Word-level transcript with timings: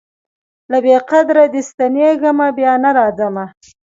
له 0.71 0.77
بې 0.85 0.97
قدریه 1.09 1.47
دي 1.53 1.61
ستنېږمه 1.69 2.47
بیا 2.57 2.73
نه 2.83 2.89
راځمه 2.97 3.45